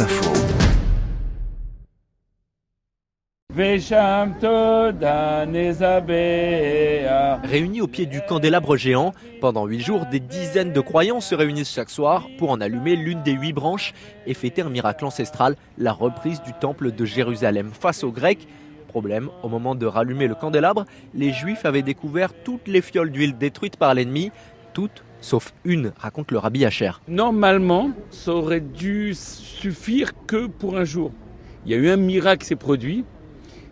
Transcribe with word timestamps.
Info. 0.00 0.32
Réunis 7.44 7.80
au 7.80 7.86
pied 7.86 8.06
du 8.06 8.20
candélabre 8.22 8.76
géant, 8.76 9.12
pendant 9.40 9.66
huit 9.66 9.80
jours, 9.80 10.06
des 10.06 10.18
dizaines 10.18 10.72
de 10.72 10.80
croyants 10.80 11.20
se 11.20 11.36
réunissent 11.36 11.72
chaque 11.72 11.90
soir 11.90 12.26
pour 12.38 12.50
en 12.50 12.60
allumer 12.60 12.96
l'une 12.96 13.22
des 13.22 13.32
huit 13.32 13.52
branches 13.52 13.92
et 14.26 14.34
fêter 14.34 14.62
un 14.62 14.68
miracle 14.68 15.04
ancestral, 15.04 15.54
la 15.78 15.92
reprise 15.92 16.42
du 16.42 16.52
temple 16.54 16.90
de 16.90 17.04
Jérusalem 17.04 17.70
face 17.72 18.02
aux 18.02 18.10
Grecs. 18.10 18.48
Problème, 18.88 19.28
au 19.44 19.48
moment 19.48 19.76
de 19.76 19.86
rallumer 19.86 20.26
le 20.26 20.34
candélabre, 20.34 20.86
les 21.14 21.32
Juifs 21.32 21.64
avaient 21.64 21.82
découvert 21.82 22.32
toutes 22.42 22.66
les 22.66 22.82
fioles 22.82 23.12
d'huile 23.12 23.38
détruites 23.38 23.76
par 23.76 23.94
l'ennemi, 23.94 24.32
toutes 24.72 25.04
sauf 25.24 25.54
une, 25.64 25.92
raconte 25.98 26.30
le 26.32 26.38
rabbi 26.38 26.66
Hacher. 26.66 26.92
Normalement, 27.08 27.90
ça 28.10 28.32
aurait 28.32 28.60
dû 28.60 29.14
suffire 29.14 30.12
que 30.26 30.46
pour 30.46 30.76
un 30.76 30.84
jour. 30.84 31.12
Il 31.64 31.72
y 31.72 31.74
a 31.74 31.78
eu 31.78 31.88
un 31.88 31.96
miracle 31.96 32.42
qui 32.42 32.48
s'est 32.48 32.56
produit, 32.56 33.04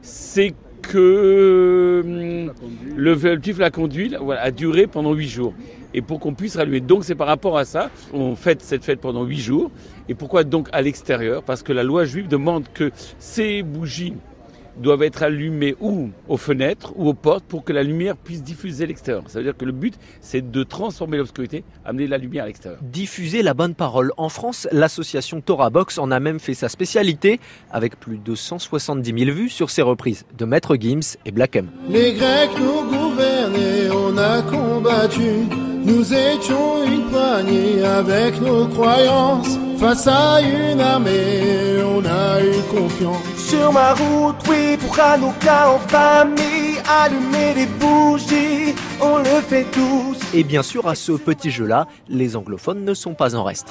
c'est 0.00 0.54
que 0.80 2.02
hum, 2.04 2.52
le 2.96 3.16
feu 3.16 3.38
la 3.58 3.70
conduite 3.70 4.16
a 4.30 4.50
duré 4.50 4.86
pendant 4.86 5.12
huit 5.12 5.28
jours. 5.28 5.52
Et 5.94 6.00
pour 6.00 6.20
qu'on 6.20 6.32
puisse 6.32 6.56
rallumer. 6.56 6.80
Donc 6.80 7.04
c'est 7.04 7.14
par 7.14 7.26
rapport 7.26 7.58
à 7.58 7.66
ça, 7.66 7.90
on 8.14 8.34
fête 8.34 8.62
cette 8.62 8.82
fête 8.82 9.00
pendant 9.00 9.24
huit 9.24 9.40
jours. 9.40 9.70
Et 10.08 10.14
pourquoi 10.14 10.44
donc 10.44 10.70
à 10.72 10.80
l'extérieur? 10.80 11.42
Parce 11.42 11.62
que 11.62 11.74
la 11.74 11.82
loi 11.82 12.06
juive 12.06 12.28
demande 12.28 12.64
que 12.72 12.90
ces 13.18 13.62
bougies 13.62 14.14
doivent 14.76 15.02
être 15.02 15.22
allumées 15.22 15.74
ou 15.80 16.10
aux 16.28 16.36
fenêtres 16.36 16.92
ou 16.96 17.08
aux 17.08 17.14
portes 17.14 17.44
pour 17.44 17.64
que 17.64 17.72
la 17.72 17.82
lumière 17.82 18.16
puisse 18.16 18.42
diffuser 18.42 18.84
à 18.84 18.86
l'extérieur. 18.86 19.24
Ça 19.26 19.38
veut 19.38 19.44
dire 19.44 19.56
que 19.56 19.64
le 19.64 19.72
but, 19.72 19.94
c'est 20.20 20.50
de 20.50 20.62
transformer 20.62 21.16
l'obscurité, 21.16 21.64
amener 21.84 22.06
la 22.06 22.18
lumière 22.18 22.44
à 22.44 22.46
l'extérieur. 22.46 22.80
Diffuser 22.82 23.42
la 23.42 23.54
bonne 23.54 23.74
parole. 23.74 24.12
En 24.16 24.28
France, 24.28 24.68
l'association 24.72 25.40
Torah 25.40 25.70
Box 25.70 25.98
en 25.98 26.10
a 26.10 26.20
même 26.20 26.40
fait 26.40 26.54
sa 26.54 26.68
spécialité, 26.68 27.40
avec 27.70 27.98
plus 27.98 28.18
de 28.18 28.34
170 28.34 29.24
000 29.24 29.36
vues 29.36 29.48
sur 29.48 29.70
ses 29.70 29.82
reprises 29.82 30.24
de 30.36 30.44
Maître 30.44 30.76
Gims 30.76 31.16
et 31.24 31.30
Black 31.30 31.56
M. 31.56 31.68
Les 31.88 32.12
Grecs 32.14 32.50
nous 32.58 32.88
gouvernaient, 32.90 33.90
on 33.90 34.16
a 34.16 34.42
combattu. 34.42 35.46
Nous 35.84 36.14
étions 36.14 36.84
une 36.86 37.10
poignée 37.10 37.82
avec 37.82 38.40
nos 38.40 38.66
croyances. 38.68 39.58
Face 39.78 40.06
à 40.06 40.40
une 40.40 40.80
armée, 40.80 41.71
on 41.92 42.04
a 42.04 42.42
eu 42.42 42.54
confiance. 42.70 43.22
Sur 43.36 43.72
ma 43.72 43.92
route, 43.94 44.36
oui, 44.48 44.76
pour 44.78 44.98
Hanouka 44.98 45.70
en 45.70 45.78
famille, 45.78 46.78
allumer 46.88 47.54
les 47.54 47.66
bougies, 47.66 48.74
on 49.00 49.18
le 49.18 49.40
fait 49.48 49.66
tous. 49.72 50.18
Et 50.34 50.44
bien 50.44 50.62
sûr, 50.62 50.88
à 50.88 50.94
ce 50.94 51.12
petit 51.12 51.50
jeu-là, 51.50 51.86
les 52.08 52.36
anglophones 52.36 52.84
ne 52.84 52.94
sont 52.94 53.14
pas 53.14 53.34
en 53.34 53.44
reste. 53.44 53.68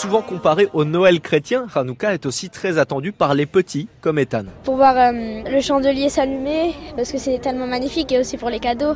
Souvent 0.00 0.22
comparé 0.22 0.68
au 0.74 0.84
Noël 0.84 1.20
chrétien, 1.20 1.66
Hanouka 1.74 2.14
est 2.14 2.24
aussi 2.24 2.50
très 2.50 2.78
attendu 2.78 3.10
par 3.10 3.34
les 3.34 3.46
petits 3.46 3.88
comme 4.00 4.20
Ethan. 4.20 4.44
Pour 4.62 4.76
voir 4.76 4.96
euh, 4.96 5.42
le 5.42 5.60
chandelier 5.60 6.08
s'allumer, 6.08 6.72
parce 6.94 7.10
que 7.10 7.18
c'est 7.18 7.40
tellement 7.40 7.66
magnifique, 7.66 8.12
et 8.12 8.20
aussi 8.20 8.36
pour 8.36 8.48
les 8.48 8.60
cadeaux, 8.60 8.94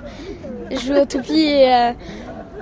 jouer 0.70 1.00
aux 1.00 1.04
toupies 1.04 1.40
et, 1.40 1.74
euh, 1.74 1.92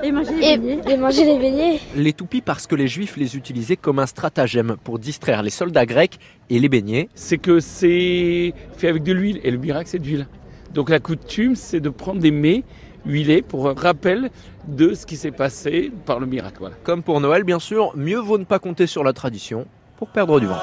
et, 0.03 0.11
manger 0.11 0.33
les, 0.41 0.57
beignets. 0.57 0.81
et 0.89 0.97
manger 0.97 1.25
les 1.27 1.39
beignets. 1.39 1.81
Les 1.95 2.15
toupies 2.15 2.41
parce 2.41 2.67
que 2.67 2.75
les 2.75 2.89
juifs 2.89 3.19
les 3.19 3.37
utilisaient 3.37 3.77
comme 3.77 3.99
un 3.99 4.07
stratagème 4.07 4.77
pour 4.85 4.99
distraire 4.99 5.43
les 5.43 5.51
soldats 5.51 5.85
grecs 5.85 6.19
et 6.49 6.59
les 6.59 6.71
beignets. 6.71 7.11
C'est 7.15 7.37
que 7.37 7.61
c'est 7.61 8.55
fait 8.79 8.89
avec 8.89 9.03
de 9.03 9.13
l'huile, 9.13 9.41
et 9.45 9.51
le 9.51 9.59
miracle 9.59 9.91
c'est 9.91 9.99
de 9.99 10.07
l'huile. 10.07 10.27
Donc 10.75 10.91
la 10.91 11.01
coutume 11.01 11.57
c'est 11.57 11.81
de 11.81 11.89
prendre 11.89 12.21
des 12.21 12.31
mets 12.31 12.65
huilés 13.05 13.43
pour 13.43 13.69
un 13.69 13.75
rappel 13.75 14.31
de 14.69 14.95
ce 14.95 15.07
qui 15.07 15.17
s'est 15.17 15.31
passé 15.31 15.91
par 16.07 16.21
le 16.21 16.27
miracle. 16.27 16.57
Voilà. 16.61 16.77
Comme 16.85 17.03
pour 17.03 17.21
Noël, 17.21 17.45
bien 17.45 17.59
sûr, 17.59 17.93
mieux 17.97 18.19
vaut 18.19 18.39
ne 18.39 18.45
pas 18.45 18.59
compter 18.59 18.87
sur 18.87 19.05
la 19.05 19.13
tradition 19.13 19.67
pour 19.97 20.09
perdre 20.09 20.41
du 20.41 20.47
vent. 20.47 20.59